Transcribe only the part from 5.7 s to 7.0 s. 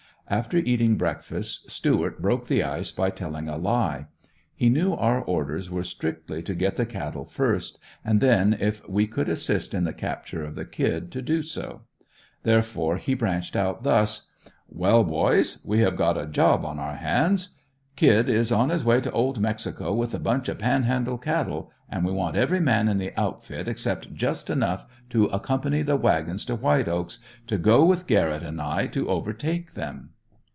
strictly to get the